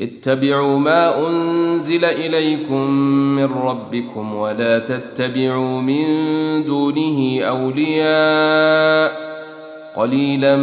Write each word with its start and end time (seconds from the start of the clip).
اتبعوا 0.00 0.78
ما 0.78 1.28
أنزل 1.28 2.04
إليكم 2.04 2.90
من 3.36 3.44
ربكم 3.44 4.34
ولا 4.34 4.78
تتبعوا 4.78 5.80
من 5.80 6.04
دونه 6.64 7.42
أولياء 7.42 9.12
قليلا 9.96 10.56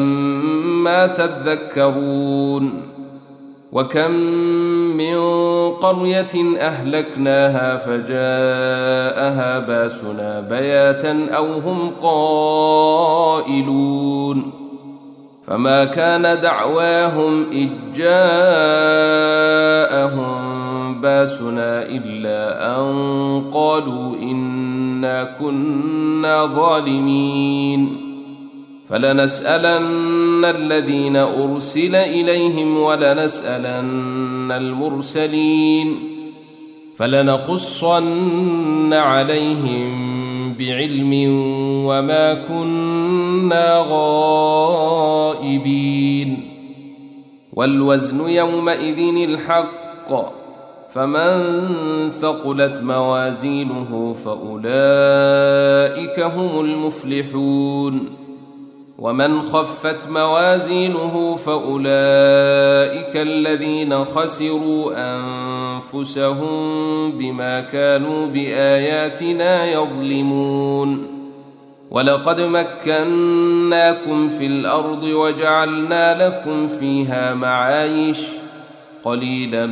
ما 0.83 1.07
تذكرون 1.07 2.81
وكم 3.71 4.11
من 4.97 5.17
قرية 5.71 6.59
أهلكناها 6.59 7.77
فجاءها 7.77 9.59
باسنا 9.59 10.41
بياتا 10.41 11.29
أو 11.31 11.53
هم 11.53 11.91
قائلون 12.01 13.81
فما 15.51 15.85
كان 15.85 16.39
دعواهم 16.39 17.45
إذ 17.51 17.69
جاءهم 17.95 18.21
باسنا 21.01 21.85
إلا 21.85 22.75
أن 22.79 23.43
قالوا 23.53 24.15
إنا 24.15 25.35
كنا 25.39 26.45
ظالمين 26.45 27.97
فلنسألن 28.89 30.45
الذين 30.45 31.15
أرسل 31.15 31.95
إليهم 31.95 32.77
ولنسألن 32.77 34.51
المرسلين 34.51 35.99
فلنقصن 36.97 38.93
عليهم 38.93 40.10
بعلم 40.61 41.13
وما 41.85 42.33
كنا 42.33 43.85
غائبين 45.09 45.71
والوزن 47.53 48.29
يومئذ 48.29 48.99
الحق 49.29 50.09
فمن 50.93 51.29
ثقلت 52.09 52.81
موازينه 52.81 54.13
فأولئك 54.25 54.49
هم 56.19 56.59
المفلحون. 56.65 58.09
ومن 58.99 59.41
خفت 59.41 60.09
موازينه 60.09 61.35
فأولئك 61.35 63.15
الذين 63.15 64.05
خسروا 64.05 64.91
أنفسهم. 64.95 65.50
بما 67.11 67.61
كانوا 67.61 68.27
بآياتنا 68.27 69.65
يظلمون. 69.65 71.07
ولقد 71.91 72.41
مكناكم 72.41 74.29
في 74.29 74.45
الأرض 74.45 75.03
وجعلنا 75.03 76.27
لكم 76.27 76.67
فيها 76.67 77.33
معايش 77.33 78.19
قليلا 79.03 79.65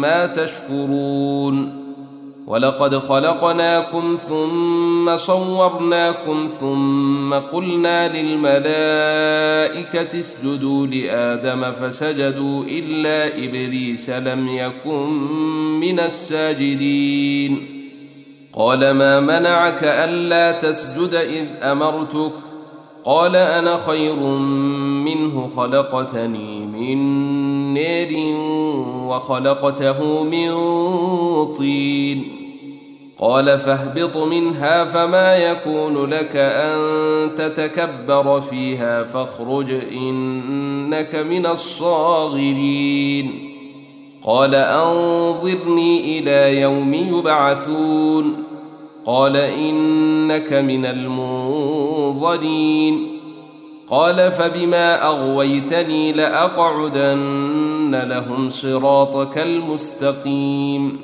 ما 0.00 0.26
تشكرون. 0.26 1.83
ولقد 2.46 2.98
خلقناكم 2.98 4.16
ثم 4.16 5.16
صورناكم 5.16 6.46
ثم 6.60 7.34
قلنا 7.34 8.16
للملائكة 8.16 10.18
اسجدوا 10.18 10.86
لآدم 10.86 11.72
فسجدوا 11.72 12.64
إلا 12.64 13.44
إبليس 13.44 14.10
لم 14.10 14.48
يكن 14.48 15.10
من 15.80 16.00
الساجدين. 16.00 17.66
قال 18.52 18.90
ما 18.90 19.20
منعك 19.20 19.84
ألا 19.84 20.58
تسجد 20.58 21.14
إذ 21.14 21.46
أمرتك؟ 21.62 22.32
قال 23.04 23.36
أنا 23.36 23.76
خير 23.76 24.16
منه 25.04 25.50
خلقتني 25.56 26.66
من 26.66 26.98
نير 27.74 28.36
وخلقته 29.06 30.22
من 30.22 30.54
طين. 31.54 32.43
قال 33.18 33.58
فاهبط 33.58 34.16
منها 34.16 34.84
فما 34.84 35.36
يكون 35.36 36.04
لك 36.04 36.36
أن 36.36 36.78
تتكبر 37.34 38.40
فيها 38.40 39.04
فاخرج 39.04 39.70
إنك 39.92 41.14
من 41.14 41.46
الصاغرين. 41.46 43.50
قال 44.24 44.54
أنظرني 44.54 46.18
إلى 46.18 46.60
يوم 46.60 46.94
يبعثون. 46.94 48.44
قال 49.06 49.36
إنك 49.36 50.52
من 50.52 50.86
المنظرين. 50.86 52.34
قال 53.90 54.32
فبما 54.32 55.06
أغويتني 55.06 56.12
لأقعدن 56.12 58.04
لهم 58.08 58.50
صراطك 58.50 59.38
المستقيم. 59.38 61.03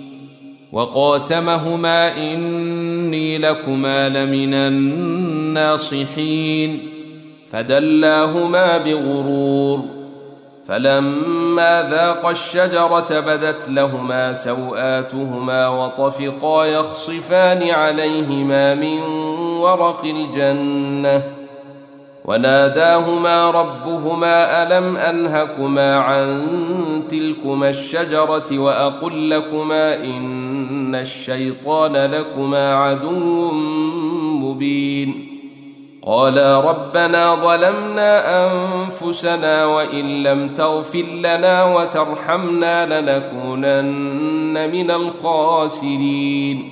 وقاسمهما 0.71 2.17
إني 2.17 3.37
لكما 3.37 4.09
لمن 4.09 4.53
الناصحين. 5.53 6.89
فدلاهما 7.51 8.77
بغرور. 8.77 9.79
فلما 10.67 11.87
ذاقا 11.91 12.31
الشجرة 12.31 13.19
بدت 13.19 13.69
لهما 13.69 14.33
سوآتهما 14.33 15.67
وطفقا 15.67 16.65
يخصفان 16.65 17.69
عليهما 17.69 18.75
من 18.75 18.99
ورق 19.59 20.05
الجنة. 20.05 21.23
وناداهما 22.25 23.51
ربهما 23.51 24.63
ألم 24.63 24.97
أنهكما 24.97 25.97
عن 25.97 26.47
تلكما 27.09 27.69
الشجرة 27.69 28.59
وأقل 28.59 29.29
لكما 29.29 29.95
إن 29.95 30.50
الشيطان 30.95 31.93
لكما 32.11 32.73
عدو 32.73 33.51
مبين 34.41 35.27
قالا 36.03 36.59
ربنا 36.59 37.35
ظلمنا 37.35 38.45
انفسنا 38.45 39.65
وان 39.65 40.23
لم 40.23 40.53
تغفر 40.53 41.01
لنا 41.01 41.63
وترحمنا 41.63 43.01
لنكونن 43.01 44.71
من 44.71 44.91
الخاسرين 44.91 46.71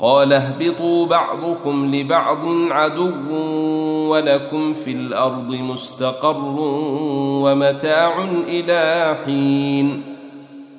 قال 0.00 0.32
اهبطوا 0.32 1.06
بعضكم 1.06 1.94
لبعض 1.94 2.44
عدو 2.70 3.34
ولكم 4.10 4.72
في 4.72 4.92
الأرض 4.92 5.50
مستقر 5.50 6.54
ومتاع 7.44 8.24
إلى 8.48 9.16
حين 9.24 10.02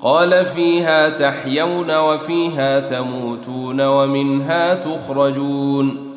قال 0.03 0.45
فيها 0.45 1.09
تحيون 1.09 1.97
وفيها 1.97 2.79
تموتون 2.79 3.81
ومنها 3.81 4.73
تخرجون. 4.73 6.11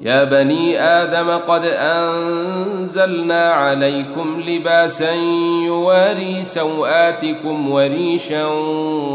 يا 0.00 0.24
بني 0.24 0.80
آدم 0.80 1.30
قد 1.30 1.64
أنزلنا 1.64 3.52
عليكم 3.52 4.42
لباسا 4.46 5.14
يواري 5.66 6.44
سوآتكم 6.44 7.70
وريشا 7.70 8.46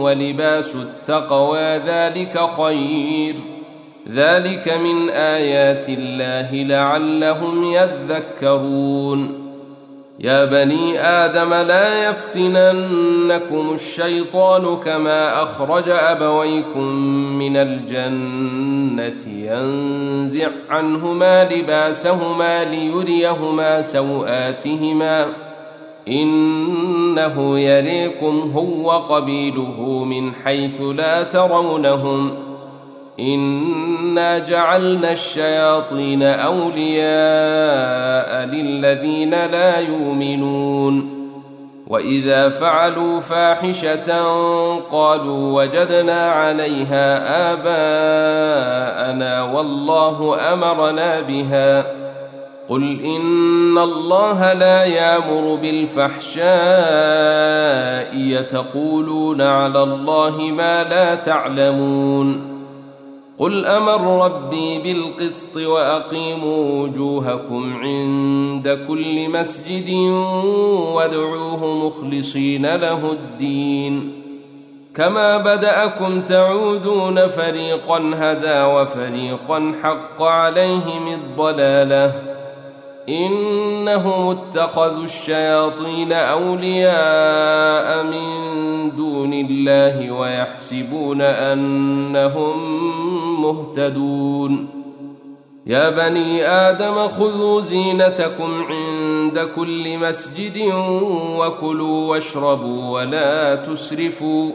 ولباس 0.01 0.75
التقوى 0.75 1.77
ذلك 1.77 2.39
خير. 2.57 3.35
ذلك 4.13 4.73
من 4.83 5.09
آيات 5.09 5.89
الله 5.89 6.53
لعلهم 6.53 7.63
يذكرون. 7.63 9.36
يا 10.19 10.45
بني 10.45 10.99
آدم 10.99 11.53
لا 11.53 12.09
يفتننكم 12.09 13.73
الشيطان 13.73 14.77
كما 14.79 15.43
أخرج 15.43 15.89
أبويكم 15.89 16.87
من 17.39 17.57
الجنة 17.57 19.21
ينزع 19.27 20.47
عنهما 20.69 21.43
لباسهما 21.43 22.63
ليريهما 22.63 23.81
سوآتهما 23.81 25.25
إنه 26.07 27.59
يريكم 27.59 28.51
هو 28.55 28.91
قبيله 28.91 30.03
من 30.03 30.33
حيث 30.33 30.81
لا 30.81 31.23
ترونهم 31.23 32.29
ۖ 32.43 32.46
انا 33.19 34.37
جعلنا 34.39 35.11
الشياطين 35.11 36.23
اولياء 36.23 37.07
للذين 38.45 39.31
لا 39.31 39.79
يؤمنون 39.79 41.17
واذا 41.87 42.49
فعلوا 42.49 43.19
فاحشه 43.19 44.23
قالوا 44.91 45.63
وجدنا 45.63 46.31
عليها 46.31 47.53
اباءنا 47.53 49.43
والله 49.43 50.37
امرنا 50.53 51.19
بها 51.19 51.85
قل 52.69 53.01
ان 53.01 53.77
الله 53.77 54.53
لا 54.53 54.83
يامر 54.83 55.55
بالفحشاء 55.61 56.47
يتقولون 58.17 59.41
على 59.41 59.83
الله 59.83 60.37
ما 60.41 60.83
لا 60.83 61.15
تعلمون 61.15 62.56
قل 63.39 63.65
أمر 63.65 64.25
ربي 64.25 64.79
بالقسط 64.79 65.57
واقيموا 65.57 66.83
وجوهكم 66.83 67.77
عند 67.77 68.85
كل 68.87 69.29
مسجد 69.29 69.89
وادعوه 70.95 71.87
مخلصين 71.87 72.75
له 72.75 73.11
الدين 73.11 74.13
كما 74.95 75.37
بداكم 75.37 76.21
تعودون 76.21 77.27
فريقا 77.27 78.11
هدى 78.15 78.61
وفريقا 78.61 79.73
حق 79.83 80.21
عليهم 80.21 81.07
الضلاله 81.07 82.13
انهم 83.09 84.29
اتخذوا 84.29 85.03
الشياطين 85.03 86.13
اولياء 86.13 88.03
من 88.03 88.66
دون 88.89 89.33
الله 89.33 90.11
ويحسبون 90.11 91.21
أنهم 91.21 92.57
مهتدون. 93.41 94.67
يا 95.65 95.89
بني 95.89 96.45
آدم 96.45 97.07
خذوا 97.07 97.61
زينتكم 97.61 98.63
عند 98.63 99.39
كل 99.55 99.97
مسجد 99.97 100.73
وكلوا 101.37 102.07
واشربوا 102.07 102.89
ولا 102.89 103.55
تسرفوا. 103.55 104.51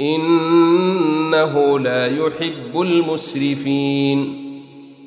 إنه 0.00 1.78
لا 1.78 2.06
يحب 2.06 2.80
المسرفين. 2.80 4.47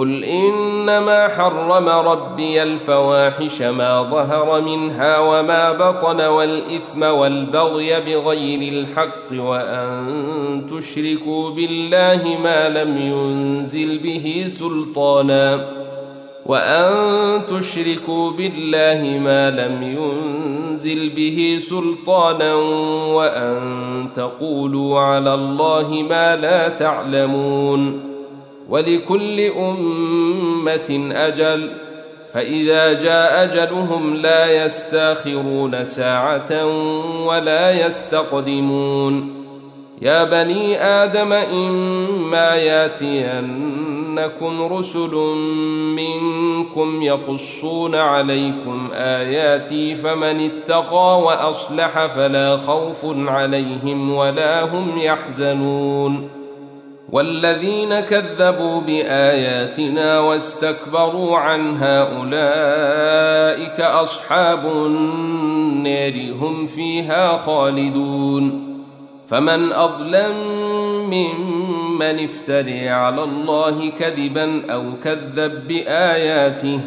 قل 0.00 0.24
انما 0.24 1.28
حرم 1.28 1.88
ربي 1.88 2.62
الفواحش 2.62 3.62
ما 3.62 4.02
ظهر 4.02 4.60
منها 4.60 5.18
وما 5.18 5.72
بطن 5.72 6.20
والاثم 6.20 7.02
والبغي 7.02 8.00
بغير 8.00 8.72
الحق 8.72 9.32
وان 9.32 10.66
تشركوا 10.66 11.50
بالله 11.50 12.38
ما 12.44 12.68
لم 12.68 12.98
ينزل 12.98 13.98
به 13.98 14.44
سلطانا 14.48 15.66
وان 16.46 17.46
تشركوا 17.46 18.30
بالله 18.30 19.18
ما 19.18 19.50
لم 19.50 19.82
ينزل 19.82 21.08
به 21.08 21.58
سلطانا 21.60 22.54
وان 23.14 24.08
تقولوا 24.14 25.00
على 25.00 25.34
الله 25.34 26.04
ما 26.10 26.36
لا 26.36 26.68
تعلمون 26.68 28.09
ولكل 28.70 29.40
أمة 29.40 31.10
أجل 31.12 31.70
فإذا 32.34 32.92
جاء 32.92 33.44
أجلهم 33.44 34.16
لا 34.16 34.64
يستأخرون 34.64 35.84
ساعة 35.84 36.66
ولا 37.26 37.86
يستقدمون. 37.86 39.40
يا 40.02 40.24
بني 40.24 40.82
آدم 40.82 41.32
إما 41.32 42.54
ياتينكم 42.56 43.92
رسل 44.62 45.14
منكم 45.96 47.02
يقصون 47.02 47.94
عليكم 47.94 48.88
آياتي 48.94 49.96
فمن 49.96 50.50
اتقى 50.50 51.20
وأصلح 51.20 52.06
فلا 52.06 52.56
خوف 52.56 53.06
عليهم 53.28 54.14
ولا 54.14 54.64
هم 54.64 54.98
يحزنون. 54.98 56.39
والذين 57.12 58.00
كذبوا 58.00 58.80
بآياتنا 58.80 60.20
واستكبروا 60.20 61.38
عنها 61.38 62.16
أولئك 62.16 63.80
أصحاب 63.80 64.66
النار 64.66 66.32
هم 66.40 66.66
فيها 66.66 67.36
خالدون 67.36 68.70
فمن 69.28 69.72
اظلم 69.72 70.34
ممن 71.10 72.24
افتري 72.24 72.88
على 72.88 73.22
الله 73.22 73.90
كذبا 73.90 74.62
أو 74.72 74.84
كذب 75.04 75.68
بآياته 75.68 76.80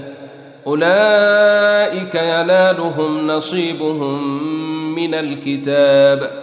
أولئك 0.68 2.16
ينالهم 2.16 3.28
نصيبهم 3.28 4.44
من 4.96 5.14
الكتاب 5.14 6.43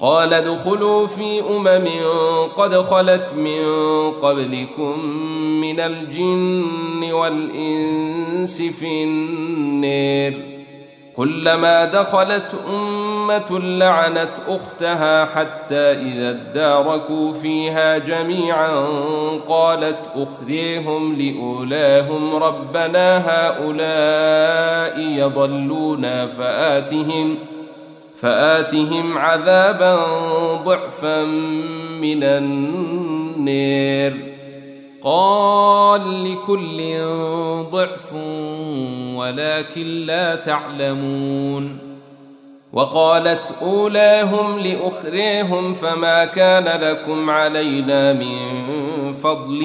قال 0.00 0.34
ادخلوا 0.34 1.06
في 1.06 1.40
أمم 1.40 1.88
قد 2.56 2.74
خلت 2.74 3.34
من 3.34 3.62
قبلكم 4.10 5.00
من 5.60 5.80
الجن 5.80 7.12
والإنس 7.12 8.62
في 8.62 9.04
النار 9.04 10.34
كلما 11.16 11.84
دخلت 11.84 12.54
أمة 12.68 13.58
لعنت 13.58 14.30
أختها 14.48 15.24
حتى 15.24 15.76
إذا 15.76 16.30
اداركوا 16.30 17.32
فيها 17.32 17.98
جميعا 17.98 18.86
قالت 19.48 20.10
أخريهم 20.16 21.16
لأولاهم 21.16 22.34
ربنا 22.36 23.18
هؤلاء 23.28 25.00
يضلونا 25.00 26.26
فآتهم 26.26 27.38
فآتهم 28.20 29.18
عذابا 29.18 29.96
ضعفا 30.64 31.24
من 32.00 32.22
النير. 32.22 34.12
قال 35.02 36.24
لكل 36.24 36.98
ضعف 37.70 38.14
ولكن 39.14 39.86
لا 39.86 40.34
تعلمون. 40.34 41.78
وقالت 42.72 43.54
أولاهم 43.62 44.58
لأخريهم 44.58 45.74
فما 45.74 46.24
كان 46.24 46.80
لكم 46.80 47.30
علينا 47.30 48.12
من 48.12 48.38
فضل 49.12 49.62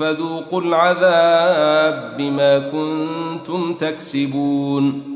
فذوقوا 0.00 0.60
العذاب 0.60 2.14
بما 2.18 2.58
كنتم 2.58 3.74
تكسبون. 3.74 5.15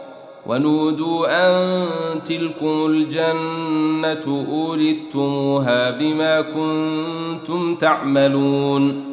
ونودوا 0.51 1.27
أن 1.29 1.77
تلكم 2.23 2.85
الجنة 2.85 4.45
أورثتموها 4.51 5.91
بما 5.91 6.41
كنتم 6.41 7.75
تعملون 7.75 9.11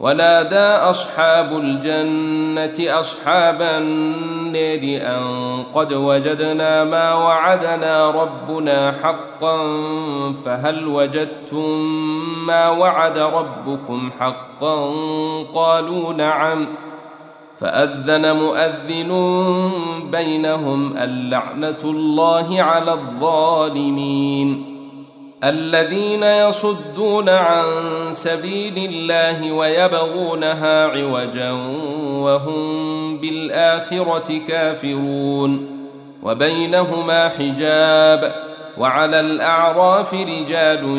ونادى 0.00 0.66
أصحاب 0.90 1.52
الجنة 1.58 3.00
أصحاب 3.00 3.62
النار 3.62 4.80
أن 4.82 5.24
قد 5.74 5.92
وجدنا 5.92 6.84
ما 6.84 7.14
وعدنا 7.14 8.10
ربنا 8.10 8.92
حقا 9.02 9.58
فهل 10.44 10.88
وجدتم 10.88 11.80
ما 12.46 12.68
وعد 12.68 13.18
ربكم 13.18 14.10
حقا 14.20 14.92
قالوا 15.54 16.12
نعم 16.12 16.66
فأذن 17.58 18.36
مؤذن 18.36 19.10
بينهم 20.12 20.96
اللعنة 20.96 21.78
الله 21.84 22.62
على 22.62 22.92
الظالمين 22.92 24.78
الذين 25.44 26.22
يصدون 26.22 27.28
عن 27.28 27.64
سبيل 28.12 28.90
الله 28.90 29.52
ويبغونها 29.52 30.86
عوجا 30.86 31.52
وهم 32.12 33.18
بالآخرة 33.18 34.40
كافرون 34.48 35.78
وبينهما 36.22 37.28
حجاب 37.28 38.34
وعلى 38.78 39.20
الأعراف 39.20 40.14
رجال 40.14 40.98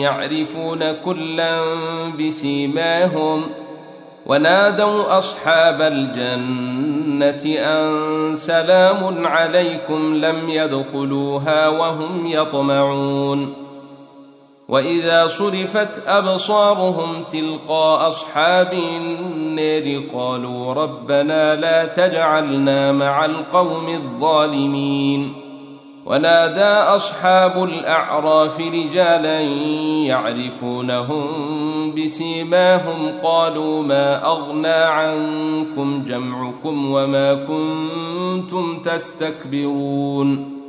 يعرفون 0.00 0.92
كلا 0.92 1.60
بسيماهم 2.18 3.42
ونادوا 4.30 5.18
أصحاب 5.18 5.82
الجنة 5.82 7.58
أن 7.58 8.34
سلام 8.34 9.26
عليكم 9.26 10.14
لم 10.14 10.50
يدخلوها 10.50 11.68
وهم 11.68 12.26
يطمعون. 12.26 13.54
وإذا 14.68 15.26
صرفت 15.26 15.88
أبصارهم 16.06 17.24
تلقى 17.30 18.08
أصحاب 18.08 18.72
النار 18.72 20.02
قالوا 20.14 20.74
ربنا 20.74 21.56
لا 21.56 21.86
تجعلنا 21.86 22.92
مع 22.92 23.24
القوم 23.24 23.88
الظالمين. 23.88 25.39
ونادى 26.10 26.94
أصحاب 26.96 27.64
الأعراف 27.64 28.60
رجالا 28.60 29.40
يعرفونهم 30.06 31.24
بسيماهم 31.94 33.12
قالوا 33.22 33.82
ما 33.82 34.26
أغنى 34.26 34.68
عنكم 34.68 36.04
جمعكم 36.04 36.92
وما 36.92 37.34
كنتم 37.34 38.82
تستكبرون 38.82 40.60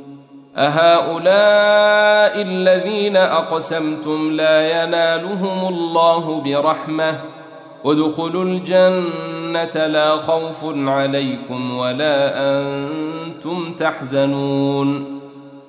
أهؤلاء 0.56 2.42
الذين 2.42 3.16
أقسمتم 3.16 4.32
لا 4.32 4.82
ينالهم 4.82 5.74
الله 5.74 6.40
برحمة 6.44 7.20
ادخلوا 7.84 8.44
الجنة 8.44 9.86
لا 9.86 10.16
خوف 10.16 10.64
عليكم 10.76 11.76
ولا 11.76 12.32
أنتم 12.36 13.72
تحزنون 13.72 15.21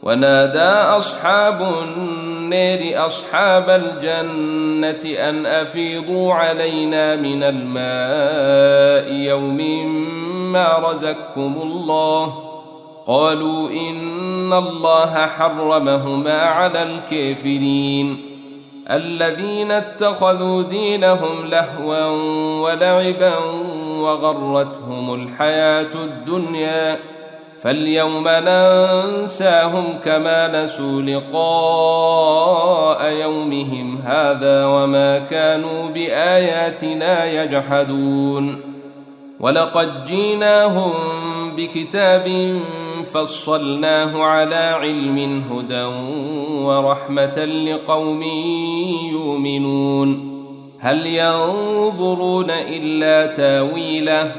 ونادى 0.03 0.97
أصحاب 0.97 1.61
النار 1.61 3.05
أصحاب 3.05 3.69
الجنة 3.69 5.29
أن 5.29 5.45
أفيضوا 5.45 6.33
علينا 6.33 7.15
من 7.15 7.43
الماء 7.43 9.13
يوم 9.13 9.87
ما 10.51 10.91
رزقكم 10.91 11.55
الله. 11.63 12.43
قالوا 13.07 13.69
إن 13.69 14.53
الله 14.53 15.25
حرمهما 15.25 16.41
على 16.41 16.83
الكافرين. 16.83 18.33
الذين 18.91 19.71
اتخذوا 19.71 20.63
دينهم 20.63 21.45
لهوا 21.45 22.05
ولعبا 22.59 23.37
وغرتهم 23.99 25.13
الحياة 25.13 25.93
الدنيا 25.95 27.12
فاليوم 27.63 28.27
ننساهم 28.27 29.83
كما 30.05 30.63
نسوا 30.63 31.01
لقاء 31.01 33.11
يومهم 33.11 33.99
هذا 34.05 34.65
وما 34.65 35.19
كانوا 35.19 35.89
بآياتنا 35.89 37.43
يجحدون. 37.43 38.61
ولقد 39.39 40.05
جيناهم 40.05 40.91
بكتاب 41.57 42.55
فصلناه 43.13 44.23
على 44.23 44.55
علم 44.55 45.43
هدى 45.51 45.83
ورحمة 46.63 47.45
لقوم 47.45 48.23
يؤمنون. 49.11 50.33
هل 50.79 51.05
ينظرون 51.05 52.49
إلا 52.49 53.25
تاويله 53.25 54.31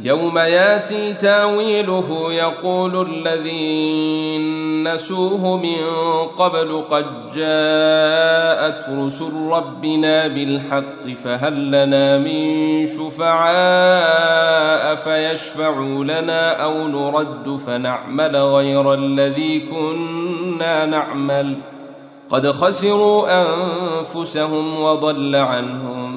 يوم 0.00 0.38
ياتي 0.38 1.12
تاويله 1.12 2.32
يقول 2.32 3.08
الذين 3.10 4.66
نسوه 4.94 5.56
من 5.56 5.76
قبل 6.36 6.82
قد 6.90 7.04
جاءت 7.34 8.86
رسل 8.90 9.32
ربنا 9.50 10.28
بالحق 10.28 11.08
فهل 11.24 11.68
لنا 11.68 12.18
من 12.18 12.86
شفعاء 12.86 13.36
فيشفعوا 14.94 16.04
لنا 16.04 16.62
أو 16.64 16.88
نرد 16.88 17.56
فنعمل 17.66 18.36
غير 18.36 18.94
الذي 18.94 19.60
كنا 19.60 20.86
نعمل 20.86 21.56
قد 22.30 22.50
خسروا 22.50 23.42
أنفسهم 23.42 24.80
وضل 24.82 25.36
عنهم 25.36 26.16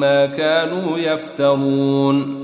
ما 0.00 0.26
كانوا 0.26 0.98
يفترون 0.98 2.43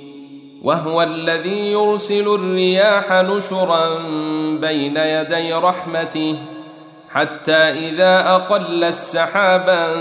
وهو 0.61 1.01
الذي 1.01 1.71
يرسل 1.71 2.27
الرياح 2.35 3.11
نشرا 3.11 3.99
بين 4.61 4.97
يدي 4.97 5.53
رحمته 5.53 6.35
حتى 7.09 7.53
إذا 7.53 8.29
أقل 8.29 8.83
السحابا 8.83 9.93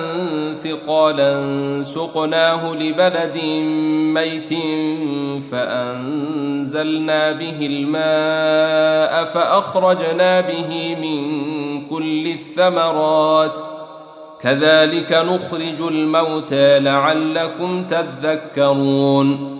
ثقالا 0.55 1.33
سقناه 1.83 2.75
لبلد 2.75 3.39
ميت 4.15 4.51
فأنزلنا 5.51 7.33
به 7.33 7.67
الماء 7.67 9.25
فأخرجنا 9.25 10.41
به 10.41 10.97
من 11.01 11.21
كل 11.89 12.27
الثمرات. 12.27 13.59
كذلك 14.41 15.13
نخرج 15.13 15.81
الموتى 15.81 16.79
لعلكم 16.79 17.85
تذكرون. 17.85 19.60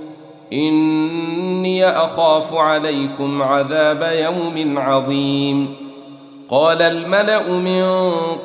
إني 0.53 1.89
أخاف 1.89 2.53
عليكم 2.53 3.41
عذاب 3.41 4.09
يوم 4.13 4.77
عظيم. 4.79 5.75
قال 6.49 6.81
الملأ 6.81 7.49
من 7.49 7.83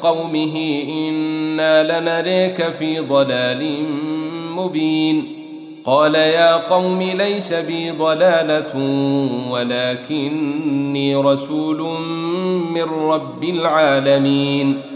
قومه 0.03 0.85
إنا 0.89 2.01
لنريك 2.01 2.71
في 2.71 2.99
ضلال 3.01 3.85
مبين. 4.57 5.33
قال 5.85 6.15
يا 6.15 6.57
قوم 6.57 7.03
ليس 7.03 7.53
بي 7.53 7.91
ضلالة 7.91 8.77
ولكني 9.51 11.17
رسول 11.17 11.83
من 12.75 12.83
رب 12.83 13.45
العالمين. 13.45 14.96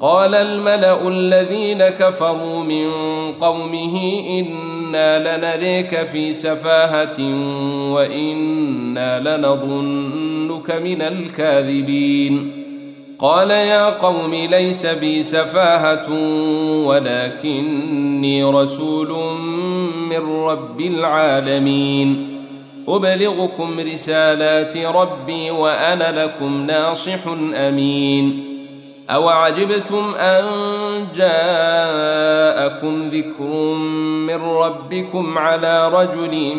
قال 0.00 0.34
الملأ 0.34 1.08
الذين 1.08 1.88
كفروا 1.88 2.64
من 2.64 2.90
قومه 3.40 4.22
إنا 4.28 5.36
لنريك 5.36 6.04
في 6.04 6.32
سفاهة 6.32 7.20
وإنا 7.92 9.20
لنظنك 9.20 10.70
من 10.70 11.02
الكاذبين. 11.02 12.64
قال 13.18 13.50
يا 13.50 13.90
قوم 13.90 14.34
ليس 14.34 14.86
بي 14.86 15.22
سفاهة 15.22 16.10
ولكني 16.86 18.44
رسول 18.44 19.08
من 20.10 20.44
رب 20.44 20.80
العالمين. 20.80 22.40
أبلغكم 22.88 23.80
رسالات 23.80 24.76
ربي 24.76 25.50
وأنا 25.50 26.24
لكم 26.24 26.66
ناصح 26.66 27.20
أمين. 27.54 28.53
أوعجبتم 29.10 30.14
أن 30.14 30.44
جاءكم 31.14 33.08
ذكر 33.08 33.74
من 34.26 34.42
ربكم 34.42 35.38
على 35.38 35.88
رجل 35.88 36.56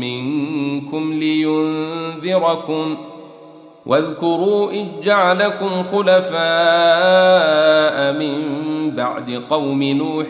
منكم 0.00 1.12
لينذركم 1.12 2.96
واذكروا 3.86 4.70
إذ 4.70 4.86
جعلكم 5.02 5.82
خلفاء 5.92 6.36
من 8.12 8.40
بعد 8.90 9.42
قوم 9.50 9.82
نوح 9.82 10.26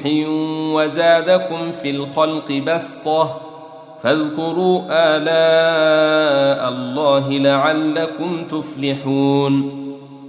وزادكم 0.75 1.73
في 1.73 1.91
الخلق 1.91 2.53
بسطة 2.53 3.41
فاذكروا 4.03 4.83
آلاء 4.91 6.69
الله 6.69 7.31
لعلكم 7.31 8.45
تفلحون 8.45 9.86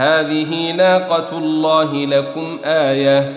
هذه 0.00 0.72
ناقة 0.72 1.38
الله 1.38 2.06
لكم 2.06 2.58
آية 2.64 3.32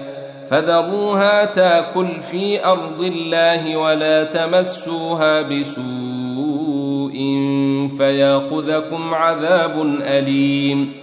فذروها 0.49 1.45
تاكل 1.45 2.21
في 2.21 2.65
أرض 2.65 3.01
الله 3.01 3.77
ولا 3.77 4.23
تمسوها 4.23 5.41
بسوء 5.41 7.13
فيأخذكم 7.97 9.13
عذاب 9.13 9.81
أليم 10.01 11.02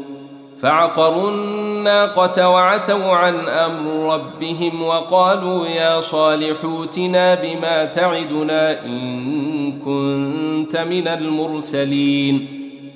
فعقروا 0.61 1.31
الناقة 1.31 2.49
وعتوا 2.49 3.11
عن 3.11 3.47
أمر 3.49 4.13
ربهم 4.13 4.83
وقالوا 4.83 5.67
يا 5.67 6.01
صالح 6.01 6.57
اوتنا 6.63 7.35
بما 7.35 7.85
تعدنا 7.85 8.85
إن 8.85 9.79
كنت 9.85 10.77
من 10.77 11.07
المرسلين 11.07 12.47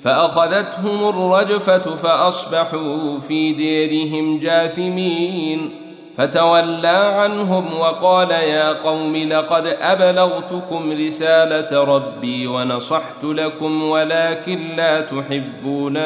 فأخذتهم 0.02 1.08
الرجفة 1.08 1.96
فأصبحوا 1.96 3.20
في 3.20 3.52
ديرهم 3.52 4.38
جاثمين 4.38 5.85
فتولى 6.18 6.88
عنهم 6.88 7.78
وقال 7.80 8.30
يا 8.30 8.72
قوم 8.72 9.16
لقد 9.16 9.66
أبلغتكم 9.66 10.92
رسالة 10.92 11.84
ربي 11.84 12.46
ونصحت 12.46 13.24
لكم 13.24 13.82
ولكن 13.82 14.76
لا 14.76 15.00
تحبون 15.00 15.96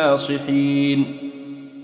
الناصحين. 0.00 1.16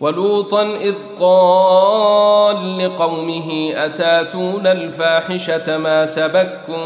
ولوطا 0.01 0.63
إذ 0.63 0.95
قال 1.21 2.79
لقومه 2.79 3.73
أتاتون 3.75 4.67
الفاحشة 4.67 5.79
ما 5.79 6.07
سبكم 6.07 6.77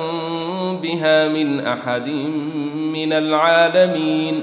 بها 0.82 1.28
من 1.28 1.66
أحد 1.66 2.08
من 2.74 3.12
العالمين؟ 3.12 4.42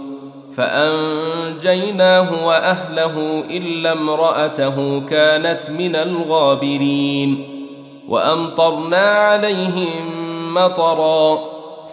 فأنجيناه 0.55 2.47
وأهله 2.47 3.43
إلا 3.49 3.91
امرأته 3.91 5.01
كانت 5.09 5.69
من 5.69 5.95
الغابرين 5.95 7.47
وأمطرنا 8.07 9.11
عليهم 9.11 10.21
مطرا 10.53 11.39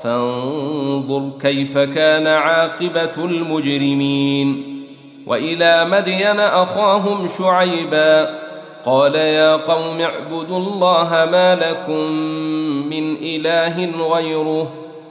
فانظر 0.03 1.31
كيف 1.41 1.79
كان 1.79 2.27
عاقبة 2.27 3.25
المجرمين 3.25 4.79
وإلى 5.27 5.85
مدين 5.85 6.41
أخاهم 6.41 7.29
شعيبا 7.39 8.39
قال 8.87 9.15
يا 9.15 9.57
قوم 9.57 10.01
اعبدوا 10.01 10.59
الله 10.59 11.29
ما 11.33 11.55
لكم 11.55 12.13
من 12.91 13.17
إله 13.17 13.91
غيره 14.15 14.88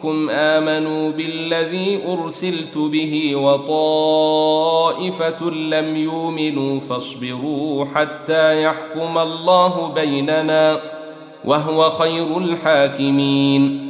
منكم 0.00 0.30
آمنوا 0.30 1.10
بالذي 1.10 2.00
أرسلت 2.08 2.78
به 2.78 3.36
وطائفة 3.36 4.70
لم 5.50 5.96
يؤمنوا 5.96 6.80
فاصبروا 6.80 7.84
حتى 7.94 8.62
يحكم 8.62 9.18
الله 9.18 9.92
بيننا 9.94 10.80
وهو 11.44 11.90
خير 11.90 12.38
الحاكمين. 12.38 13.89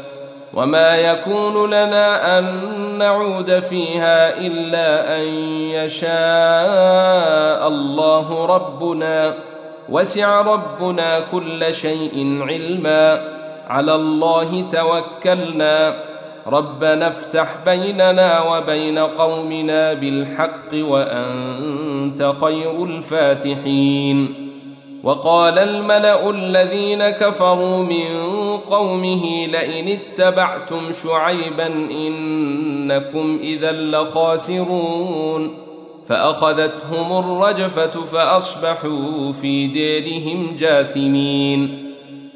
وما 0.53 0.95
يكون 0.95 1.69
لنا 1.69 2.39
أن 2.39 2.45
نعود 2.97 3.59
فيها 3.59 4.37
إلا 4.37 5.17
أن 5.17 5.25
يشاء 5.71 7.67
الله 7.67 8.45
ربنا. 8.45 9.33
وسع 9.89 10.41
ربنا 10.41 11.19
كل 11.31 11.73
شيء 11.73 12.45
علما. 12.49 13.21
على 13.69 13.95
الله 13.95 14.65
توكلنا. 14.71 15.93
ربنا 16.47 17.07
افتح 17.07 17.47
بيننا 17.65 18.41
وبين 18.41 18.99
قومنا 18.99 19.93
بالحق 19.93 20.73
وأنت 20.73 22.33
خير 22.41 22.83
الفاتحين. 22.83 24.50
وقال 25.03 25.59
الملأ 25.59 26.29
الذين 26.29 27.09
كفروا 27.09 27.77
من 27.77 28.07
قومه 28.57 29.47
لئن 29.47 29.87
اتبعتم 29.87 30.91
شعيبا 31.03 31.67
إنكم 31.91 33.39
إذا 33.43 33.71
لخاسرون 33.71 35.57
فأخذتهم 36.07 37.19
الرجفة 37.19 38.05
فأصبحوا 38.05 39.33
في 39.33 39.67
ديرهم 39.67 40.57
جاثمين 40.59 41.91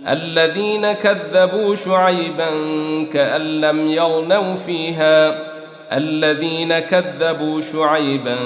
الذين 0.08 0.91
كذبوا 0.91 1.75
شعيبا 1.75 2.49
كأن 3.13 3.62
لم 3.62 3.88
يغنوا 3.88 4.56
فيها 4.56 5.45
الذين 5.97 6.80
كذبوا 6.80 7.62
شعيبا 7.62 8.38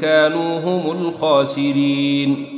كانوا 0.00 0.60
هم 0.60 0.90
الخاسرين 0.90 2.53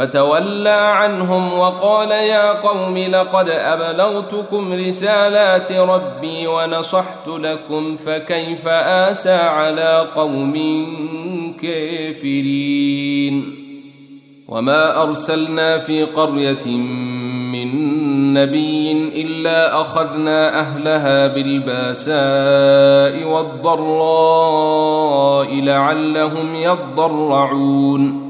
فتولى 0.00 0.70
عنهم 0.70 1.58
وقال 1.58 2.10
يا 2.10 2.52
قوم 2.52 2.98
لقد 2.98 3.48
أبلغتكم 3.48 4.72
رسالات 4.72 5.72
ربي 5.72 6.46
ونصحت 6.46 7.28
لكم 7.28 7.96
فكيف 7.96 8.68
آسى 8.68 9.32
على 9.32 10.06
قوم 10.16 10.54
كافرين 11.62 13.56
وما 14.48 15.02
أرسلنا 15.02 15.78
في 15.78 16.04
قرية 16.04 16.66
من 17.52 17.70
نبي 18.34 18.92
إلا 19.22 19.80
أخذنا 19.80 20.60
أهلها 20.60 21.26
بالباساء 21.26 22.14
والضراء 23.28 24.70
لعلهم 25.60 26.54
يضرعون 26.54 28.29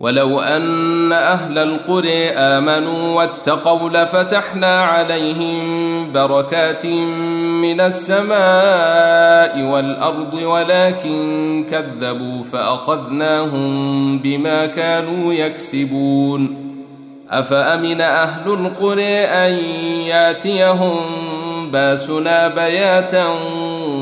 ولو 0.00 0.40
أن 0.40 1.12
أهل 1.12 1.58
القرى 1.58 2.28
آمنوا 2.28 3.16
واتقوا 3.16 3.90
لفتحنا 3.90 4.82
عليهم 4.82 6.12
بركات 6.12 6.86
من 6.86 7.80
السماء 7.80 9.62
والأرض 9.62 10.34
ولكن 10.34 11.64
كذبوا 11.70 12.44
فأخذناهم 12.44 14.18
بما 14.18 14.66
كانوا 14.66 15.32
يكسبون. 15.32 16.66
أفأمن 17.30 18.00
أهل 18.00 18.52
القرى 18.52 19.18
أن 19.18 19.52
ياتيهم 20.04 20.96
باسنا 21.72 22.48
بياتا 22.48 23.26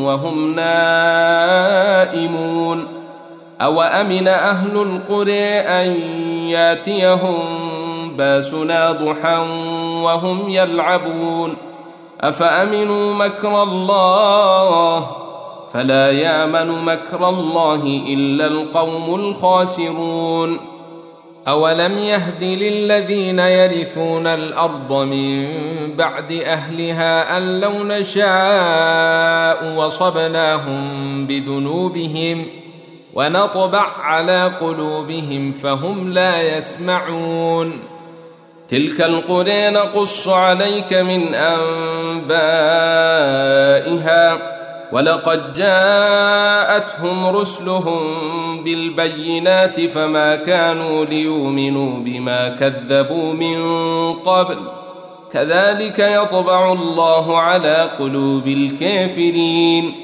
وهم 0.03 0.55
نائمون؟ 0.55 1.35
أوأمن 3.61 4.29
أهل 4.29 4.77
القرى 4.77 5.61
أن 5.61 5.93
ياتيهم 6.49 7.39
باسنا 8.17 8.93
ضحى 8.93 9.39
وهم 10.03 10.49
يلعبون 10.49 11.57
أفأمنوا 12.21 13.15
مكر 13.15 13.63
الله 13.63 15.11
فلا 15.73 16.11
يامن 16.11 16.85
مكر 16.85 17.29
الله 17.29 18.03
إلا 18.07 18.47
القوم 18.47 19.15
الخاسرون 19.15 20.61
أولم 21.49 21.99
يهد 21.99 22.45
للذين 22.45 23.39
يرثون 23.39 24.27
الأرض 24.27 24.93
من 24.93 25.47
بعد 25.97 26.33
أهلها 26.33 27.37
أن 27.37 27.61
لو 27.61 27.73
نشاء 27.73 29.77
وصبناهم 29.77 31.27
بذنوبهم 31.27 32.47
ۖ 32.61 32.64
ونطبع 33.15 33.87
على 34.01 34.53
قلوبهم 34.61 35.53
فهم 35.53 36.13
لا 36.13 36.57
يسمعون. 36.57 37.73
تلك 38.69 39.01
القرى 39.01 39.71
نقص 39.71 40.29
عليك 40.29 40.93
من 40.93 41.35
أنبائها. 41.35 42.55
ولقد 44.93 45.55
جاءتهم 45.55 47.27
رسلهم 47.27 48.01
بالبينات 48.65 49.81
فما 49.81 50.37
كانوا 50.37 51.05
ليؤمنوا 51.05 51.99
بما 51.99 52.49
كذبوا 52.49 53.33
من 53.33 53.59
قبل. 54.13 54.59
كذلك 55.33 55.99
يطبع 55.99 56.73
الله 56.73 57.39
على 57.39 57.91
قلوب 57.99 58.49
الكافرين. 58.49 60.04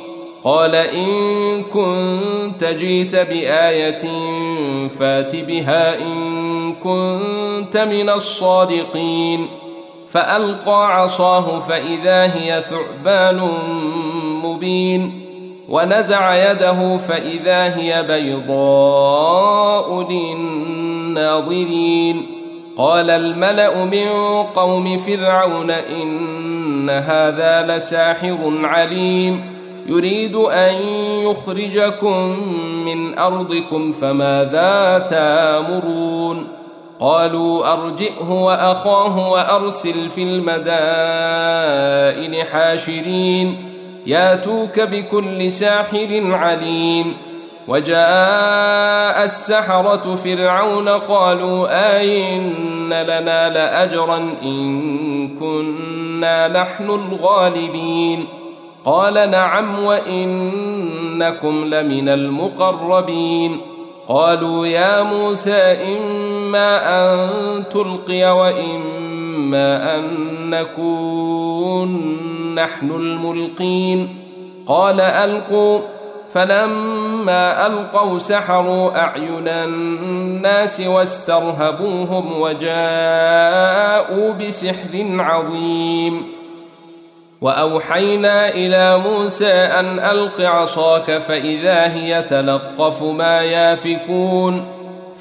قال 0.43 0.75
إن 0.75 1.63
كنت 1.63 2.63
جيت 2.63 3.15
بآية 3.15 4.07
فات 4.87 5.35
بها 5.35 6.01
إن 6.01 6.73
كنت 6.73 7.77
من 7.77 8.09
الصادقين. 8.09 9.47
فألقى 10.09 11.01
عصاه 11.01 11.59
فإذا 11.59 12.35
هي 12.35 12.63
ثعبان 12.69 13.51
مبين. 14.43 15.21
ونزع 15.69 16.51
يده 16.51 16.97
فإذا 16.97 17.77
هي 17.77 18.03
بيضاء 18.07 20.07
للناظرين. 20.11 22.25
قال 22.77 23.09
الملأ 23.09 23.85
من 23.85 24.07
قوم 24.43 24.97
فرعون 24.97 25.71
إن 25.71 26.89
هذا 26.89 27.65
لساحر 27.67 28.37
عليم. 28.63 29.60
يريد 29.87 30.35
أن 30.35 30.73
يخرجكم 31.23 32.39
من 32.85 33.17
أرضكم 33.17 33.91
فماذا 33.91 35.07
تامرون؟ 35.09 36.47
قالوا 36.99 37.73
أرجئه 37.73 38.31
وأخاه 38.31 39.31
وأرسل 39.31 40.09
في 40.09 40.23
المدائن 40.23 41.63
حاشرين 42.45 43.73
ياتوك 44.05 44.79
بكل 44.79 45.51
ساحر 45.51 46.21
عليم. 46.31 47.13
وجاء 47.67 49.23
السحرة 49.23 50.15
فرعون 50.15 50.89
قالوا 50.89 51.67
آئن 51.97 52.89
لنا 52.89 53.49
لأجرا 53.49 54.17
إن 54.43 55.37
كنا 55.39 56.47
نحن 56.47 56.89
الغالبين؟ 56.89 58.40
قال 58.85 59.31
نعم 59.31 59.83
وإنكم 59.83 61.65
لمن 61.65 62.09
المقربين. 62.09 63.61
قالوا 64.07 64.67
يا 64.67 65.03
موسى 65.03 65.77
إما 65.97 66.79
أن 66.89 67.29
تلقي 67.69 68.37
وإما 68.37 69.95
أن 69.95 70.03
نكون 70.49 72.17
نحن 72.55 72.91
الملقين. 72.91 74.17
قال 74.67 75.01
ألقوا. 75.01 75.79
فلما 76.33 77.67
ألقوا 77.67 78.19
سحروا 78.19 78.99
أعين 78.99 79.47
الناس 79.47 80.81
واسترهبوهم 80.81 82.41
وجاءوا 82.41 84.31
بسحر 84.31 85.05
عظيم. 85.19 86.40
وأوحينا 87.41 88.49
إلى 88.49 88.97
موسى 88.97 89.53
أن 89.53 89.99
ألق 89.99 90.41
عصاك 90.41 91.17
فإذا 91.17 91.93
هي 91.93 92.21
تلقف 92.21 93.03
ما 93.03 93.41
يافكون 93.41 94.65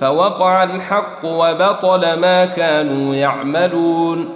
فوقع 0.01 0.63
الحق 0.63 1.25
وبطل 1.25 2.15
ما 2.15 2.45
كانوا 2.45 3.15
يعملون 3.15 4.29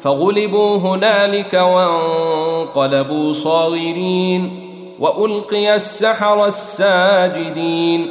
فغلبوا 0.00 0.78
هنالك 0.78 1.54
وانقلبوا 1.54 3.32
صاغرين 3.32 4.62
وألقي 5.00 5.74
السحر 5.74 6.46
الساجدين 6.46 8.08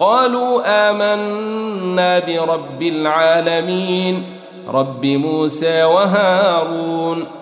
قالوا 0.00 0.62
آمنا 0.90 2.18
برب 2.18 2.82
العالمين 2.82 4.24
رب 4.68 5.06
موسى 5.06 5.84
وهارون 5.84 7.41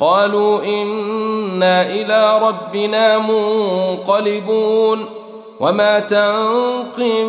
قالوا 0.00 0.64
إنا 0.64 1.82
إلى 1.82 2.38
ربنا 2.38 3.18
منقلبون 3.18 5.06
وما 5.60 6.00
تنقم 6.00 7.26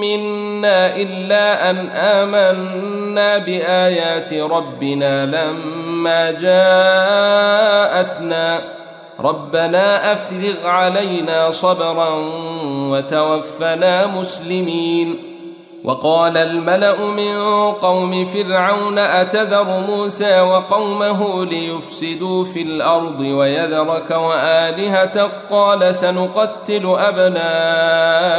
منا 0.00 0.96
إلا 0.96 1.70
أن 1.70 1.76
آمنا 1.86 3.38
بآيات 3.38 4.32
ربنا 4.32 5.26
لما 5.26 6.30
جاءتنا. 6.30 7.60
ربنا 9.20 10.12
أفرغ 10.12 10.66
علينا 10.66 11.50
صبرا 11.50 12.24
وتوفنا 12.90 14.06
مسلمين. 14.06 15.29
وقال 15.84 16.36
الملأ 16.36 17.04
من 17.06 17.36
قوم 17.72 18.24
فرعون 18.24 18.98
أتذر 18.98 19.80
موسى 19.88 20.40
وقومه 20.40 21.44
ليفسدوا 21.44 22.44
في 22.44 22.62
الأرض 22.62 23.20
ويذرك 23.20 24.10
والهتك 24.10 25.30
قال 25.50 25.94
سنقتل 25.94 26.94
أبناءهم 26.98 28.34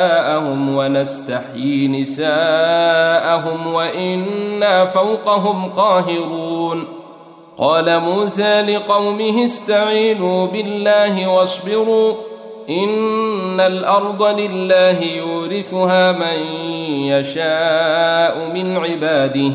ونستحيي 0.75 1.87
نساءهم 1.87 3.73
وإنا 3.73 4.85
فوقهم 4.85 5.69
قاهرون. 5.69 6.87
قال 7.57 7.99
موسى 7.99 8.61
لقومه 8.61 9.45
استعينوا 9.45 10.47
بالله 10.47 11.27
واصبروا. 11.27 12.30
ان 12.71 13.59
الأرض 13.59 14.23
لله 14.23 15.03
يورثها 15.03 16.11
من 16.11 16.39
يشاء 17.05 18.51
من 18.53 18.77
عباده 18.77 19.51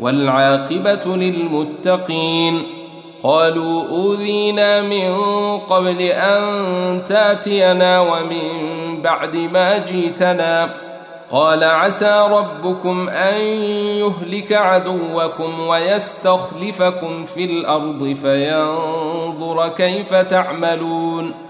والعاقبه 0.00 1.16
للمتقين 1.16 2.62
قالوا 3.22 3.88
اوذينا 3.88 4.82
من 4.82 5.16
قبل 5.58 6.00
ان 6.02 6.42
تاتينا 7.04 8.00
ومن 8.00 8.42
بعد 9.02 9.36
ما 9.36 9.78
جيتنا 9.78 10.74
قال 11.30 11.64
عسى 11.64 12.26
ربكم 12.30 13.08
ان 13.08 13.40
يهلك 14.00 14.52
عدوكم 14.52 15.60
ويستخلفكم 15.60 17.24
في 17.24 17.44
الأرض 17.44 18.16
فينظر 18.22 19.68
كيف 19.68 20.14
تعملون 20.14 21.49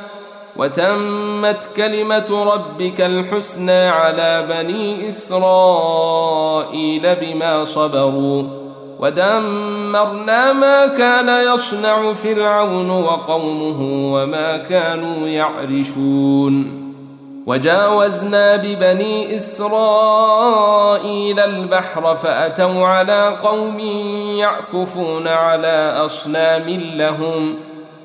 وتمت 0.57 1.69
كلمة 1.77 2.53
ربك 2.53 3.01
الحسنى 3.01 3.87
على 3.87 4.45
بني 4.49 5.09
إسرائيل 5.09 6.35
بما 7.15 7.65
صبروا 7.65 8.43
ودمرنا 8.99 10.53
ما 10.53 10.87
كان 10.87 11.53
يصنع 11.53 12.13
فرعون 12.13 12.89
وقومه 12.89 13.81
وما 14.13 14.57
كانوا 14.57 15.27
يعرشون 15.27 16.81
وجاوزنا 17.45 18.55
ببني 18.55 19.35
إسرائيل 19.35 20.59
البحر 21.39 22.15
فأتوا 22.15 22.87
على 22.87 23.35
قوم 23.43 23.79
يعكفون 24.37 25.27
على 25.27 25.93
أصنام 26.05 26.69
لهم 26.95 27.55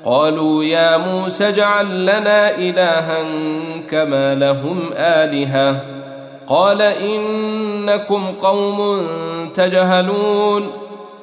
قالوا 0.06 0.64
يا 0.64 0.96
موسى 0.96 1.48
اجعل 1.48 2.02
لنا 2.02 2.54
إلها 2.54 3.24
كما 3.90 4.34
لهم 4.34 4.90
آلهة. 4.96 5.76
قال 6.48 6.82
إنكم 6.82 8.32
قوم 8.42 9.06
تجهلون. 9.54 10.70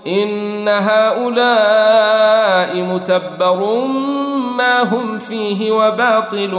إن 0.08 0.68
هؤلاء 0.68 2.82
متبر 2.82 3.86
ما 4.58 4.84
هم 4.84 5.20
فيه 5.20 5.72
وباطل 5.72 6.56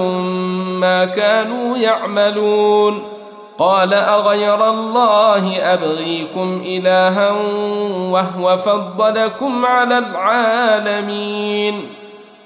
ما 0.80 1.04
كانوا 1.04 1.76
يعملون. 1.76 3.02
قال 3.58 3.94
أغير 3.94 4.70
الله 4.70 5.58
أبغيكم 5.58 6.62
إلها 6.66 7.30
وهو 8.10 8.56
فضلكم 8.56 9.66
على 9.66 9.98
العالمين. 9.98 12.03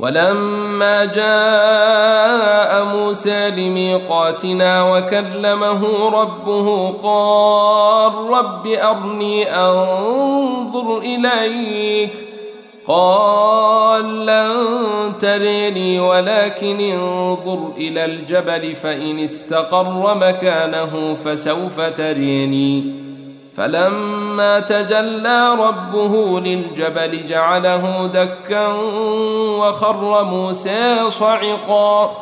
ولما 0.00 1.04
جاء 1.04 2.84
موسى 2.84 3.50
لميقاتنا 3.50 4.92
وكلمه 4.92 6.10
ربه 6.10 6.90
قال 7.02 8.12
رب 8.14 8.66
أرني 8.66 9.54
أنظر 9.54 10.98
إليك 10.98 12.12
قال 12.86 14.26
لن 14.26 14.52
تريني 15.20 16.00
ولكن 16.00 16.80
انظر 16.80 17.72
إلى 17.76 18.04
الجبل 18.04 18.74
فإن 18.74 19.18
استقر 19.18 20.14
مكانه 20.14 21.14
فسوف 21.14 21.80
تريني 21.80 23.06
فلما 23.56 24.60
تجلى 24.60 25.56
ربه 25.58 26.40
للجبل 26.40 27.26
جعله 27.26 28.06
دكا 28.06 28.66
وخر 29.58 30.24
موسى 30.24 31.10
صعقا. 31.10 32.16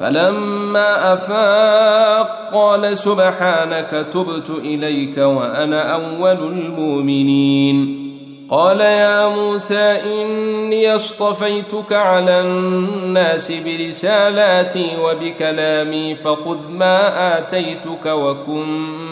فلما 0.00 1.12
أفاق 1.12 2.50
قال 2.54 2.98
سبحانك 2.98 4.06
تبت 4.12 4.50
إليك 4.50 5.18
وأنا 5.18 5.94
أول 5.94 6.38
المؤمنين. 6.52 8.02
قال 8.50 8.80
يا 8.80 9.28
موسى 9.28 9.98
إني 10.22 10.94
اصطفيتك 10.94 11.92
على 11.92 12.40
الناس 12.40 13.52
برسالاتي 13.52 14.88
وبكلامي 15.04 16.14
فخذ 16.14 16.58
ما 16.70 17.38
آتيتك 17.38 18.06
وكن 18.06 19.11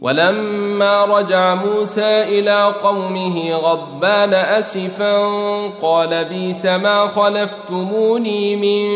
ولما 0.00 1.04
رجع 1.04 1.54
موسى 1.54 2.22
إلى 2.22 2.74
قومه 2.82 3.52
غضبان 3.52 4.34
أسفا 4.34 5.26
قال 5.82 6.24
بيس 6.24 6.66
ما 6.66 7.06
خلفتموني 7.06 8.56
من 8.56 8.86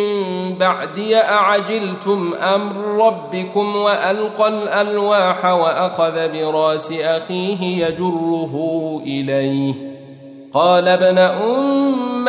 بعدي 0.59 1.17
أعجلتم 1.17 2.35
أمر 2.35 3.07
ربكم 3.07 3.77
وألقى 3.77 4.49
الألواح 4.49 5.45
وأخذ 5.45 6.29
براس 6.29 6.93
أخيه 6.93 7.87
يجره 7.87 8.53
إليه 9.07 9.75
قال 10.53 10.89
ابن 10.89 11.19
أم 11.19 12.29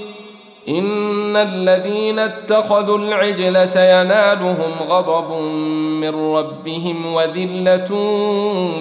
إن 0.69 1.35
الذين 1.35 2.19
اتخذوا 2.19 2.97
العجل 2.97 3.67
سينالهم 3.67 4.71
غضب 4.89 5.41
من 6.01 6.09
ربهم 6.35 7.13
وذلة 7.13 7.85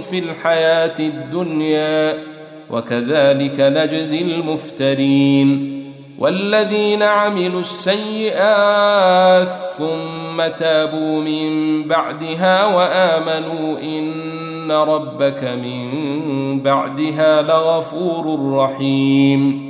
في 0.01 0.19
الحياة 0.19 0.99
الدنيا 0.99 2.19
وكذلك 2.71 3.61
نجزي 3.61 4.23
المفترين 4.23 5.81
والذين 6.19 7.03
عملوا 7.03 7.61
السيئات 7.61 9.49
ثم 9.79 10.47
تابوا 10.59 11.21
من 11.21 11.83
بعدها 11.89 12.67
وآمنوا 12.67 13.79
إن 13.83 14.73
ربك 14.73 15.45
من 15.45 15.91
بعدها 16.63 17.43
لغفور 17.43 18.53
رحيم 18.55 19.70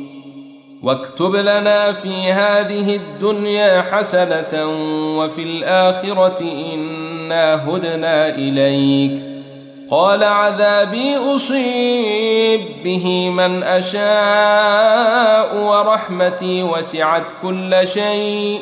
واكتب 0.83 1.35
لنا 1.35 1.91
في 1.91 2.31
هذه 2.31 2.95
الدنيا 2.95 3.81
حسنة 3.81 4.67
وفي 5.17 5.43
الآخرة 5.43 6.43
إنا 6.73 7.69
هدنا 7.69 8.29
إليك. 8.29 9.21
قال 9.89 10.23
عذابي 10.23 11.15
أصيب 11.35 12.61
به 12.83 13.29
من 13.29 13.63
أشاء 13.63 15.57
ورحمتي 15.57 16.63
وسعت 16.63 17.33
كل 17.41 17.87
شيء. 17.87 18.59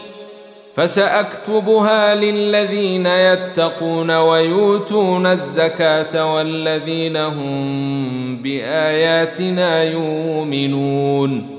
فسأكتبها 0.75 2.15
للذين 2.15 3.05
يتقون 3.05 4.11
ويؤتون 4.11 5.25
الزكاة 5.25 6.35
والذين 6.35 7.17
هم 7.17 8.37
بآياتنا 8.43 9.83
يؤمنون. 9.83 11.58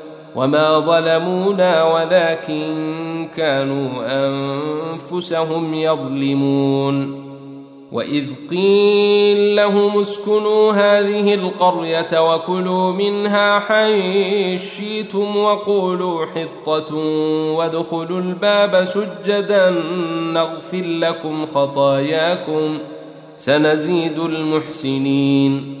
وما 0.35 0.79
ظلمونا 0.79 1.83
ولكن 1.83 3.27
كانوا 3.35 3.89
انفسهم 4.05 5.73
يظلمون 5.73 7.21
واذ 7.91 8.25
قيل 8.49 9.55
لهم 9.55 10.01
اسكنوا 10.01 10.71
هذه 10.71 11.33
القريه 11.33 12.33
وكلوا 12.33 12.91
منها 12.91 13.59
حيث 13.59 14.77
شئتم 14.77 15.37
وقولوا 15.37 16.25
حطه 16.25 16.95
وادخلوا 17.55 18.19
الباب 18.19 18.83
سجدا 18.83 19.69
نغفر 20.33 20.81
لكم 20.81 21.45
خطاياكم 21.45 22.77
سنزيد 23.37 24.19
المحسنين 24.19 25.80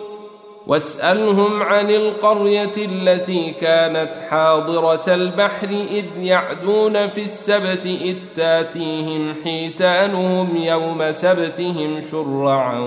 واسألهم 0.67 1.63
عن 1.63 1.89
القرية 1.89 2.71
التي 2.77 3.51
كانت 3.51 4.17
حاضرة 4.29 5.03
البحر 5.07 5.67
إذ 5.67 6.05
يعدون 6.19 7.07
في 7.07 7.23
السبت 7.23 7.85
إذ 7.85 8.15
تاتيهم 8.35 9.35
حيتانهم 9.43 10.57
يوم 10.57 11.11
سبتهم 11.11 12.01
شرعا 12.11 12.79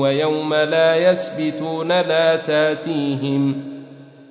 ويوم 0.00 0.54
لا 0.54 1.10
يسبتون 1.10 1.88
لا 1.88 2.36
تاتيهم 2.36 3.62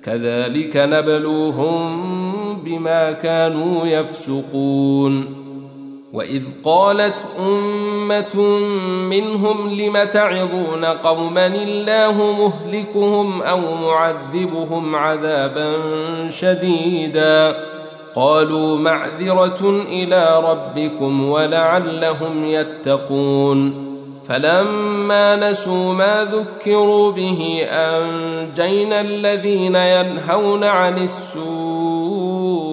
كذلك 0.02 0.76
نبلوهم 0.76 2.16
بما 2.64 3.12
كانوا 3.12 3.86
يفسقون 3.86 5.45
واذ 6.16 6.42
قالت 6.64 7.26
امه 7.38 8.36
منهم 9.10 9.74
لم 9.74 10.04
تعظون 10.04 10.84
قوما 10.84 11.46
الله 11.46 12.12
مهلكهم 12.32 13.42
أو 13.42 13.74
معذبهم 13.74 14.96
عذابا 14.96 15.72
شديدا 16.28 17.56
قالوا 18.14 18.78
معذره 18.78 19.84
إلى 19.88 20.42
ربكم 20.44 21.28
ولعلهم 21.28 22.44
يتقون 22.44 23.86
فلما 24.28 25.50
نسوا 25.50 25.92
ما 25.92 26.24
ذكروا 26.24 27.12
به 27.12 27.66
انجينا 27.70 29.00
الذين 29.00 29.76
ينهون 29.76 30.64
عن 30.64 30.98
السوء 30.98 32.25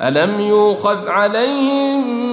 الم 0.00 0.40
يوخذ 0.40 1.08
عليهم 1.08 2.30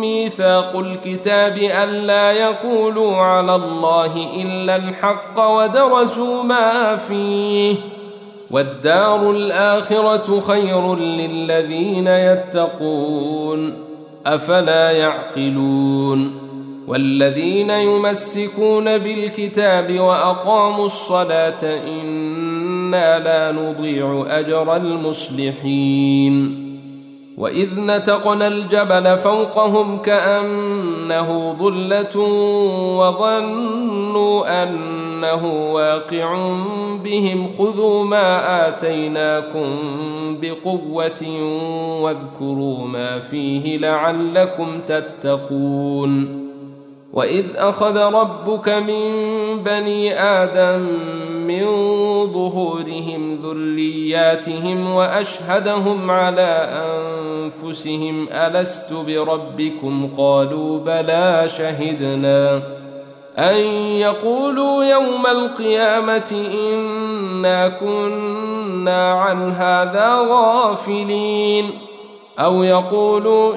ميثاق 0.00 0.76
الكتاب 0.76 1.56
ألا 1.58 2.32
يقولوا 2.32 3.16
على 3.16 3.54
الله 3.54 4.42
إلا 4.42 4.76
الحق 4.76 5.40
ودرسوا 5.40 6.42
ما 6.42 6.96
فيه 6.96 7.76
والدار 8.50 9.30
الآخرة 9.30 10.40
خير 10.40 10.94
للذين 10.96 12.06
يتقون 12.06 13.74
أفلا 14.26 14.90
يعقلون 14.90 16.50
والذين 16.88 17.70
يمسكون 17.70 18.98
بالكتاب 18.98 20.00
وأقاموا 20.00 20.86
الصلاة 20.86 21.78
إنا 21.88 23.18
لا 23.18 23.52
نضيع 23.52 24.24
أجر 24.28 24.76
المصلحين 24.76 26.59
واذ 27.40 27.80
نتقنا 27.80 28.48
الجبل 28.48 29.16
فوقهم 29.18 29.98
كانه 29.98 31.56
ظله 31.58 32.16
وظنوا 32.98 34.62
انه 34.62 35.72
واقع 35.72 36.54
بهم 37.04 37.48
خذوا 37.58 38.04
ما 38.04 38.68
اتيناكم 38.68 39.76
بقوه 40.42 41.22
واذكروا 42.02 42.86
ما 42.86 43.18
فيه 43.18 43.78
لعلكم 43.78 44.80
تتقون 44.86 46.40
واذ 47.12 47.46
اخذ 47.56 47.96
ربك 47.96 48.68
من 48.68 49.10
بني 49.62 50.20
آدم 50.20 50.86
من 51.46 51.64
ظهورهم 52.32 53.38
ذرياتهم 53.42 54.90
وأشهدهم 54.94 56.10
على 56.10 56.68
أنفسهم 56.72 58.28
ألست 58.30 58.92
بربكم؟ 58.92 60.10
قالوا 60.16 60.78
بلى 60.78 61.48
شهدنا. 61.48 62.62
أن 63.38 63.56
يقولوا 63.96 64.84
يوم 64.84 65.26
القيامة 65.26 66.46
إنا 66.54 67.68
كنا 67.68 69.12
عن 69.12 69.50
هذا 69.50 70.26
غافلين 70.28 71.70
أو 72.38 72.62
يقولوا 72.62 73.56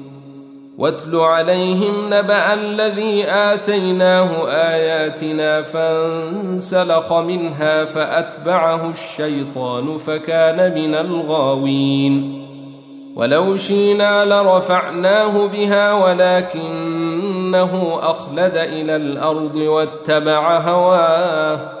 واتل 0.81 1.15
عليهم 1.15 2.13
نبأ 2.13 2.53
الذي 2.53 3.25
آتيناه 3.27 4.47
آياتنا 4.47 5.61
فانسلخ 5.61 7.13
منها 7.13 7.85
فأتبعه 7.85 8.89
الشيطان 8.89 9.97
فكان 9.97 10.75
من 10.75 10.95
الغاوين. 10.95 12.47
ولو 13.15 13.57
شينا 13.57 14.25
لرفعناه 14.25 15.47
بها 15.47 15.93
ولكنه 15.93 17.29
أخلد 18.01 18.57
إلى 18.57 18.95
الأرض 18.95 19.55
واتبع 19.55 20.57
هواه. 20.57 21.80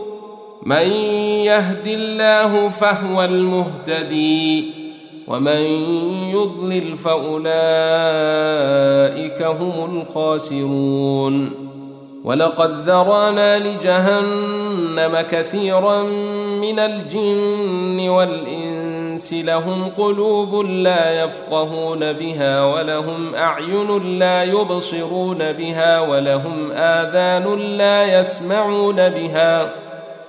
من 0.63 0.91
يهد 1.45 1.87
الله 1.87 2.69
فهو 2.69 3.23
المهتدي 3.23 4.65
ومن 5.27 5.61
يضلل 6.31 6.97
فأولئك 6.97 7.51
هم 9.41 10.01
الخاسرون 10.01 11.51
ولقد 12.23 12.71
ذرأنا 12.71 13.59
لجهنم 13.59 15.21
كثيرا 15.31 16.03
من 16.61 16.79
الجن 16.79 18.09
والإنس 18.09 19.33
لهم 19.33 19.89
قلوب 19.97 20.65
لا 20.65 21.23
يفقهون 21.23 22.13
بها 22.13 22.65
ولهم 22.65 23.35
أعين 23.35 24.19
لا 24.19 24.43
يبصرون 24.43 25.51
بها 25.51 25.99
ولهم 25.99 26.71
آذان 26.71 27.59
لا 27.77 28.19
يسمعون 28.19 29.09
بها 29.09 29.73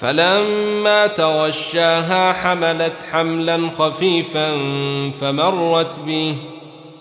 فلما 0.00 1.06
تغشاها 1.06 2.32
حملت 2.32 2.92
حملا 3.12 3.70
خفيفا 3.78 4.50
فمرت 5.20 5.98
به. 6.06 6.34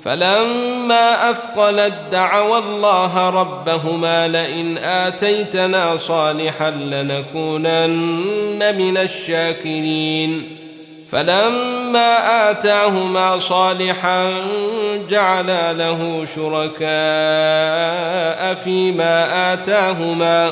فلما 0.04 1.32
أثقلت 1.32 1.94
دعوا 2.12 2.58
الله 2.58 3.30
ربهما 3.30 4.28
لئن 4.28 4.78
آتيتنا 4.78 5.98
صالحا 5.98 6.72
لنكونن 6.72 7.96
من 8.78 8.98
الشاكرين. 8.98 10.58
فلما 11.10 12.52
آتاهما 12.52 13.38
صالحا 13.38 14.32
جعلا 15.10 15.74
له 15.74 16.26
شركاء 16.36 16.80
فيما 18.54 19.54
آتاهما 19.54 20.52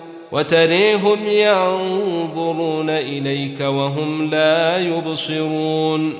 وتريهم 0.31 1.19
ينظرون 1.27 2.89
إليك 2.89 3.61
وهم 3.61 4.29
لا 4.29 4.77
يبصرون. 4.77 6.13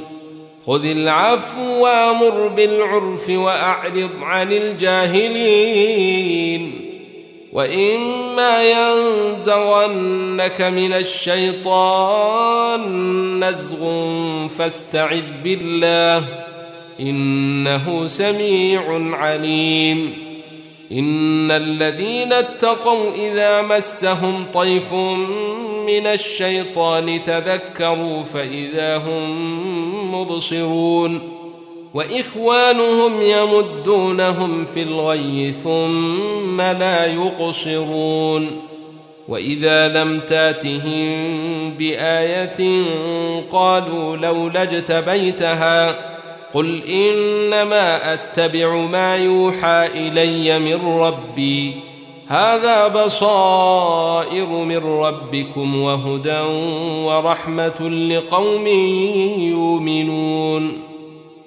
خذ 0.68 0.86
العفو 0.86 1.84
وأمر 1.84 2.48
بالعرف 2.48 3.30
وأعرض 3.30 4.10
عن 4.22 4.52
الجاهلين. 4.52 6.02
وإما 7.54 8.72
ينزغنك 8.72 10.62
من 10.62 10.94
الشيطان 10.94 12.80
نزغ 13.46 13.88
فاستعذ 14.48 15.24
بالله 15.44 16.24
إنه 17.00 18.08
سميع 18.08 18.82
عليم. 19.18 20.21
إن 20.92 21.52
الذين 21.52 22.34
اتقوا 22.34 23.12
إذا 23.14 23.62
مسهم 23.62 24.46
طيف 24.54 24.94
من 25.88 26.08
الشيطان 26.08 27.24
تذكروا 27.24 28.24
فإذا 28.24 28.98
هم 28.98 30.16
مبصرون 30.16 31.20
وإخوانهم 31.94 33.22
يمدونهم 33.22 34.66
في 34.66 34.84
الغي 34.84 35.52
ثم 35.52 36.62
لا 36.62 37.06
يقصرون 37.06 38.62
وإذا 39.28 39.88
لم 39.88 40.20
تاتهم 40.20 41.12
بآية 41.74 42.84
قالوا 43.52 44.18
لولا 44.18 44.64
اجتبيتها 44.64 46.11
قل 46.54 46.84
انما 46.84 48.14
اتبع 48.14 48.76
ما 48.76 49.16
يوحى 49.16 49.88
الي 49.88 50.60
من 50.60 51.00
ربي. 51.00 51.76
هذا 52.28 52.88
بصائر 52.88 54.48
من 54.48 54.78
ربكم 54.78 55.82
وهدى 55.82 56.40
ورحمه 57.06 57.90
لقوم 57.90 58.68
يؤمنون. 59.38 60.82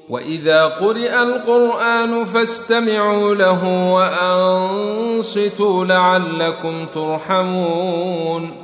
واذا 0.09 0.65
قرئ 0.65 1.23
القران 1.23 2.25
فاستمعوا 2.25 3.35
له 3.35 3.93
وانصتوا 3.93 5.85
لعلكم 5.85 6.87
ترحمون. 6.95 8.64